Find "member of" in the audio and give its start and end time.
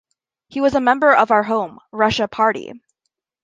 0.81-1.29